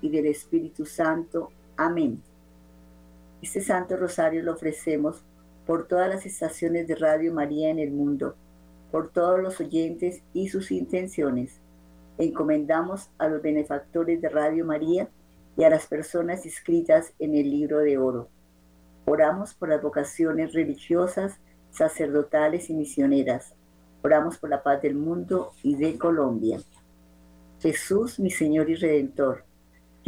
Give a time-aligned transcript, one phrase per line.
[0.00, 1.50] Y del Espíritu Santo.
[1.76, 2.22] Amén.
[3.42, 5.22] Este Santo Rosario lo ofrecemos
[5.66, 8.34] por todas las estaciones de Radio María en el mundo,
[8.90, 11.60] por todos los oyentes y sus intenciones.
[12.16, 15.08] Encomendamos a los benefactores de Radio María
[15.56, 18.28] y a las personas inscritas en el libro de oro.
[19.04, 21.38] Oramos por las vocaciones religiosas,
[21.70, 23.54] sacerdotales y misioneras.
[24.02, 26.58] Oramos por la paz del mundo y de Colombia.
[27.60, 29.44] Jesús, mi Señor y Redentor,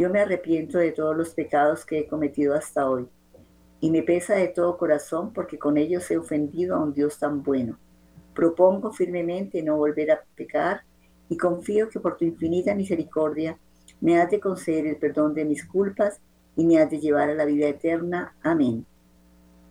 [0.01, 3.07] yo me arrepiento de todos los pecados que he cometido hasta hoy
[3.79, 7.43] y me pesa de todo corazón porque con ellos he ofendido a un Dios tan
[7.43, 7.77] bueno.
[8.33, 10.81] Propongo firmemente no volver a pecar
[11.29, 13.59] y confío que por tu infinita misericordia
[13.99, 16.19] me has de conceder el perdón de mis culpas
[16.55, 18.35] y me has de llevar a la vida eterna.
[18.41, 18.87] Amén.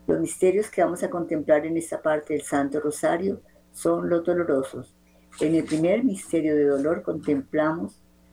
[0.07, 3.41] Los misterios que vamos a contemplar en esta parte del Santo Rosario
[3.73, 4.95] son los dolorosos.
[5.41, 8.01] En el primer misterio de dolor contemplamos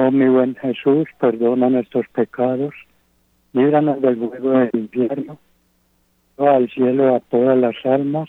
[0.00, 2.72] Oh mi buen Jesús, perdona nuestros pecados,
[3.52, 5.38] líbranos del fuego del infierno,
[6.36, 8.28] al cielo a todas las almas,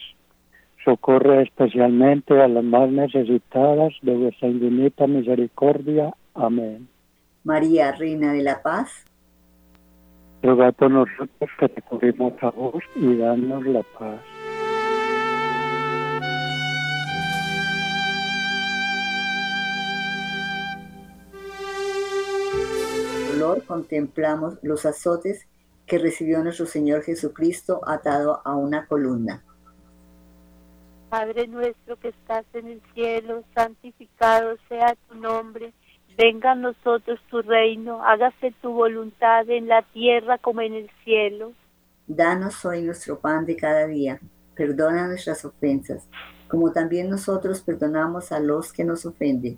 [0.83, 6.12] Socorre especialmente a las más necesitadas de vuestra infinita misericordia.
[6.33, 6.88] Amén.
[7.44, 9.06] María, Reina de la Paz,
[10.42, 14.38] ruega por nosotros que recurrimos a vos y danos la paz.
[23.50, 25.48] Dolor contemplamos los azotes
[25.86, 29.44] que recibió nuestro Señor Jesucristo atado a una columna.
[31.10, 35.74] Padre nuestro que estás en el cielo, santificado sea tu nombre.
[36.16, 41.54] Venga a nosotros tu reino, hágase tu voluntad en la tierra como en el cielo.
[42.06, 44.19] Danos hoy nuestro pan de cada día.
[44.56, 46.07] Perdona nuestras ofensas,
[46.48, 49.57] como también nosotros perdonamos a los que nos ofenden.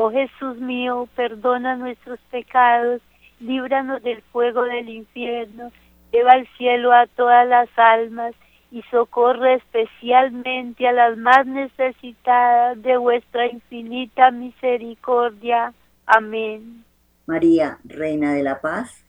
[0.00, 3.02] Oh Jesús mío, perdona nuestros pecados,
[3.40, 5.72] líbranos del fuego del infierno,
[6.12, 8.32] lleva al cielo a todas las almas
[8.70, 15.74] y socorre especialmente a las más necesitadas de vuestra infinita misericordia.
[16.06, 16.84] Amén.
[17.26, 19.04] María, Reina de la Paz,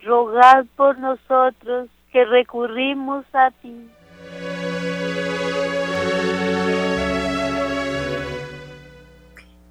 [0.00, 3.90] rogad por nosotros que recurrimos a ti.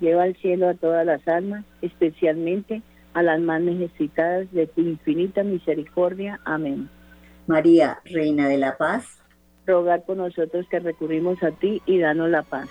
[0.00, 2.82] lleva al cielo a todas las almas, especialmente
[3.14, 6.40] a las más necesitadas de tu infinita misericordia.
[6.44, 6.88] Amén.
[7.46, 9.22] María, Reina de la Paz,
[9.66, 12.68] rogar por nosotros que recurrimos a ti y danos la paz.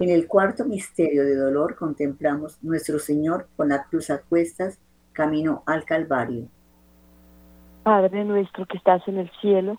[0.00, 4.78] En el cuarto misterio de dolor contemplamos nuestro Señor con la cruz a cuestas,
[5.12, 6.48] camino al Calvario.
[7.84, 9.78] Padre nuestro que estás en el cielo,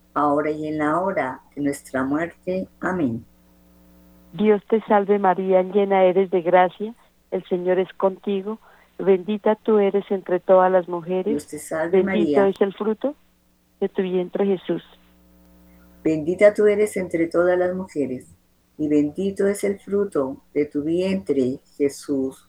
[0.13, 2.67] ahora y en la hora de nuestra muerte.
[2.79, 3.25] Amén.
[4.33, 6.93] Dios te salve María, llena eres de gracia,
[7.31, 8.59] el Señor es contigo,
[8.97, 12.47] bendita tú eres entre todas las mujeres, Dios te salve bendito María.
[12.47, 13.15] es el fruto
[13.79, 14.83] de tu vientre Jesús.
[16.03, 18.25] Bendita tú eres entre todas las mujeres,
[18.77, 22.47] y bendito es el fruto de tu vientre, Jesús.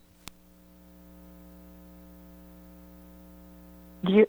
[4.03, 4.29] Dios,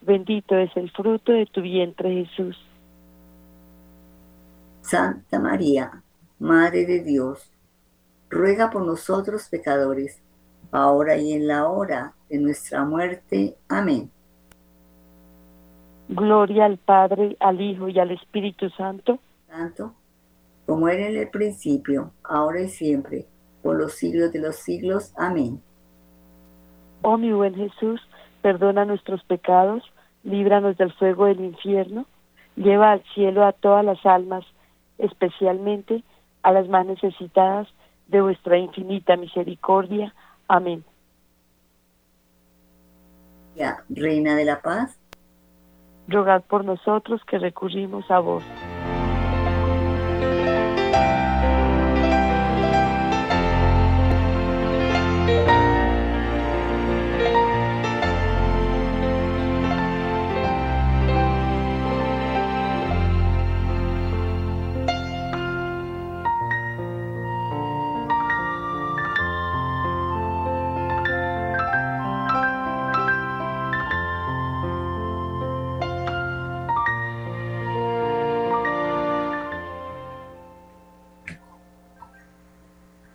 [0.00, 2.56] bendito es el fruto de tu vientre Jesús.
[4.80, 6.02] Santa María,
[6.38, 7.52] Madre de Dios,
[8.28, 10.22] ruega por nosotros pecadores,
[10.72, 13.56] ahora y en la hora de nuestra muerte.
[13.68, 14.10] Amén.
[16.08, 19.94] Gloria al Padre, al Hijo y al Espíritu Santo, Tanto
[20.66, 23.26] como era en el principio, ahora y siempre,
[23.60, 25.12] por los siglos de los siglos.
[25.16, 25.60] Amén.
[27.02, 28.00] Oh mi buen Jesús,
[28.42, 29.82] perdona nuestros pecados,
[30.22, 32.06] líbranos del fuego del infierno,
[32.56, 34.44] lleva al cielo a todas las almas,
[34.98, 36.02] especialmente
[36.42, 37.68] a las más necesitadas
[38.08, 40.14] de vuestra infinita misericordia.
[40.48, 40.84] Amén.
[43.54, 45.00] Ya, Reina de la Paz,
[46.10, 48.42] Rogad por nosotros que recurrimos a vos.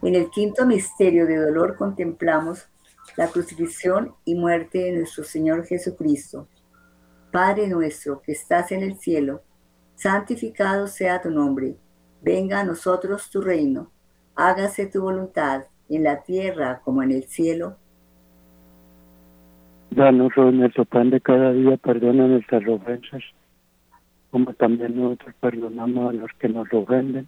[0.05, 2.69] En el quinto misterio de dolor contemplamos
[3.17, 6.47] la crucifixión y muerte de nuestro Señor Jesucristo.
[7.31, 9.41] Padre nuestro que estás en el cielo,
[9.95, 11.77] santificado sea tu nombre.
[12.21, 13.89] Venga a nosotros tu reino.
[14.35, 17.77] Hágase tu voluntad en la tierra como en el cielo.
[19.89, 23.23] Danos hoy nuestro pan de cada día, perdona nuestras ofensas,
[24.29, 27.27] como también nosotros perdonamos a los que nos ofenden.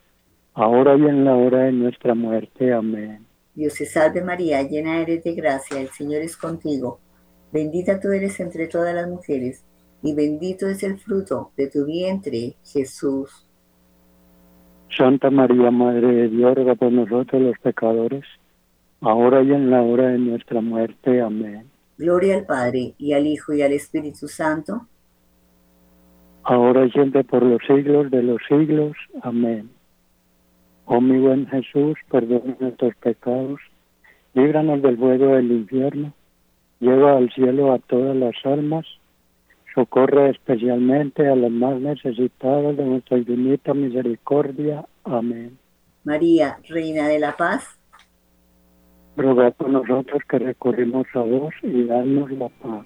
[0.53, 2.73] ahora y en la hora de nuestra muerte.
[2.73, 3.25] Amén.
[3.53, 6.99] Dios te salve María, llena eres de gracia, el Señor es contigo.
[7.51, 9.65] Bendita tú eres entre todas las mujeres,
[10.01, 13.45] y bendito es el fruto de tu vientre, Jesús.
[14.97, 18.23] Santa María, Madre de Dios, ruega por nosotros los pecadores,
[19.01, 21.21] ahora y en la hora de nuestra muerte.
[21.21, 21.69] Amén.
[21.97, 24.87] Gloria al Padre, y al Hijo, y al Espíritu Santo,
[26.43, 28.95] ahora y siempre por los siglos de los siglos.
[29.21, 29.69] Amén.
[30.85, 33.59] Oh mi buen Jesús, perdona nuestros pecados,
[34.33, 36.13] líbranos del fuego del infierno,
[36.79, 38.85] lleva al cielo a todas las almas,
[39.73, 44.85] socorre especialmente a los más necesitados de nuestra infinita misericordia.
[45.03, 45.57] Amén.
[46.03, 47.77] María, Reina de la Paz,
[49.15, 52.85] Ruega por nosotros que recurrimos a vos y danos la paz.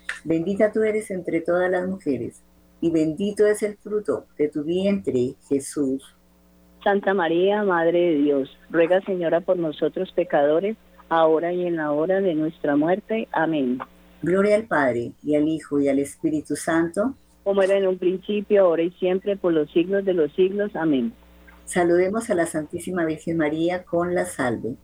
[0.23, 2.41] Bendita tú eres entre todas las mujeres,
[2.79, 6.03] y bendito es el fruto de tu vientre, Jesús.
[6.83, 10.77] Santa María, Madre de Dios, ruega Señora por nosotros pecadores,
[11.09, 13.27] ahora y en la hora de nuestra muerte.
[13.31, 13.79] Amén.
[14.21, 17.15] Gloria al Padre, y al Hijo, y al Espíritu Santo.
[17.43, 20.75] Como era en un principio, ahora y siempre, por los siglos de los siglos.
[20.75, 21.13] Amén.
[21.65, 24.75] Saludemos a la Santísima Virgen María con la salve.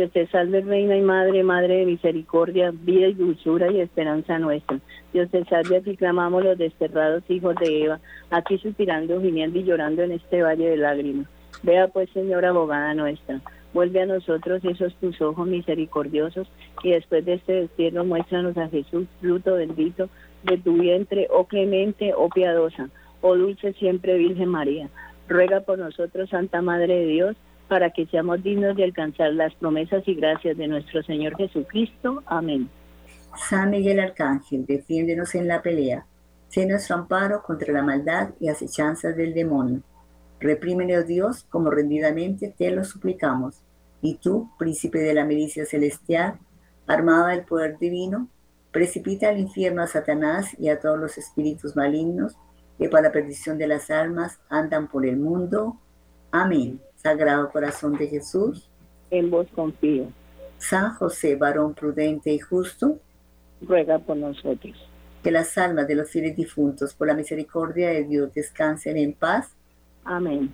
[0.00, 4.78] Dios te salve, Reina y Madre, Madre de misericordia, vida y dulzura y esperanza nuestra.
[5.12, 10.02] Dios te salve, a clamamos los desterrados hijos de Eva, aquí suspirando, gimiendo y llorando
[10.02, 11.26] en este valle de lágrimas.
[11.62, 13.42] Vea pues, Señora abogada nuestra,
[13.74, 16.48] vuelve a nosotros esos tus ojos misericordiosos
[16.82, 20.08] y después de este destierro muéstranos a Jesús, fruto bendito
[20.44, 22.88] de tu vientre, oh clemente, oh piadosa,
[23.20, 24.88] oh dulce siempre Virgen María.
[25.28, 27.36] Ruega por nosotros, Santa Madre de Dios,
[27.70, 32.20] para que seamos dignos de alcanzar las promesas y gracias de nuestro Señor Jesucristo.
[32.26, 32.68] Amén.
[33.48, 36.04] San Miguel Arcángel, defiéndenos en la pelea.
[36.48, 39.82] Sé nuestro amparo contra la maldad y acechanzas del demonio.
[40.40, 43.62] Reprímele, oh Dios, como rendidamente te lo suplicamos.
[44.02, 46.40] Y tú, príncipe de la milicia celestial,
[46.88, 48.26] armada del poder divino,
[48.72, 52.36] precipita al infierno a Satanás y a todos los espíritus malignos
[52.78, 55.76] que para la perdición de las almas andan por el mundo.
[56.32, 56.80] Amén.
[57.02, 58.68] Sagrado Corazón de Jesús,
[59.10, 60.12] en vos confío.
[60.58, 62.98] San José, varón prudente y justo,
[63.62, 64.76] ruega por nosotros.
[65.22, 69.48] Que las almas de los fieles difuntos, por la misericordia de Dios, descansen en paz.
[70.04, 70.52] Amén.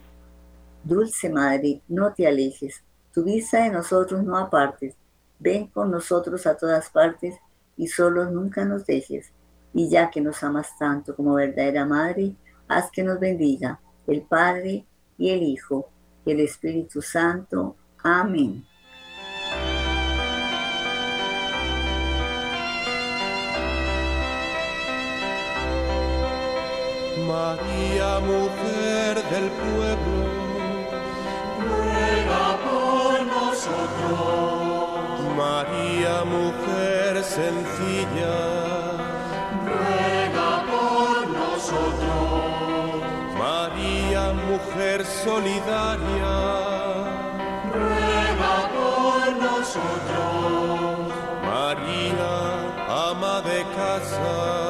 [0.85, 2.83] Dulce Madre, no te alejes,
[3.13, 4.95] tu vista de nosotros no apartes,
[5.41, 7.35] ven con nosotros a todas partes
[7.77, 9.33] y solos nunca nos dejes.
[9.75, 12.37] Y ya que nos amas tanto como verdadera Madre,
[12.69, 14.85] haz que nos bendiga el Padre
[15.19, 15.89] y el Hijo
[16.27, 17.77] el Espíritu Santo.
[18.03, 18.65] Amén.
[27.27, 30.19] María, mujer del pueblo,
[31.65, 34.67] ruega por nosotros.
[35.37, 38.56] María, mujer sencilla,
[44.67, 46.37] mujer solidaria,
[47.73, 51.13] ruega por nosotros.
[51.43, 52.35] María,
[53.11, 54.66] ama de casa